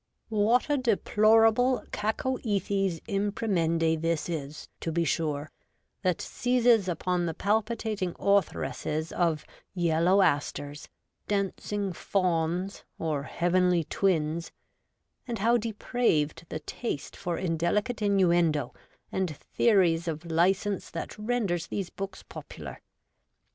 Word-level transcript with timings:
What 0.29 0.67
a 0.67 0.79
deplorable 0.79 1.83
cacoethes 1.91 3.01
impri 3.03 3.33
■mendi 3.47 4.01
this 4.01 4.29
is, 4.29 4.67
to 4.79 4.91
be 4.91 5.03
sure, 5.05 5.51
that 6.01 6.21
seizes 6.21 6.87
upon 6.89 7.27
the 7.27 7.35
palpitating 7.35 8.15
authoresses 8.17 9.11
of 9.11 9.45
Yellow 9.75 10.23
Asters, 10.23 10.89
Dancing 11.27 11.93
Fawns, 11.93 12.83
or 12.97 13.21
Heavenly 13.25 13.83
Twins; 13.83 14.51
and 15.27 15.37
how 15.37 15.55
depraved 15.57 16.47
the 16.49 16.61
taste 16.61 17.15
for 17.15 17.37
indelicate 17.37 18.01
innuendo 18.01 18.73
and 19.11 19.37
theories 19.37 20.07
of 20.07 20.25
licence 20.25 20.89
that 20.89 21.15
renders 21.19 21.67
these 21.67 21.91
books 21.91 22.23
popular 22.23 22.79